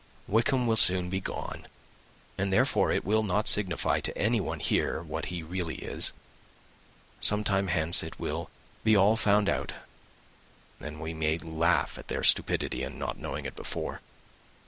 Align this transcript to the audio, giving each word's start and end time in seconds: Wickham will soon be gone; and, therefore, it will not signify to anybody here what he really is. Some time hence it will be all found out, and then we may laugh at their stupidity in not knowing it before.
Wickham 0.27 0.65
will 0.65 0.77
soon 0.77 1.11
be 1.11 1.19
gone; 1.19 1.67
and, 2.35 2.51
therefore, 2.51 2.91
it 2.91 3.05
will 3.05 3.21
not 3.21 3.47
signify 3.47 3.99
to 3.99 4.17
anybody 4.17 4.63
here 4.63 5.03
what 5.03 5.25
he 5.25 5.43
really 5.43 5.75
is. 5.75 6.11
Some 7.19 7.43
time 7.43 7.67
hence 7.67 8.01
it 8.01 8.19
will 8.19 8.49
be 8.83 8.95
all 8.95 9.15
found 9.15 9.47
out, 9.47 9.73
and 9.73 9.81
then 10.79 10.99
we 10.99 11.13
may 11.13 11.37
laugh 11.37 11.99
at 11.99 12.07
their 12.07 12.23
stupidity 12.23 12.81
in 12.81 12.97
not 12.97 13.19
knowing 13.19 13.45
it 13.45 13.55
before. 13.55 14.01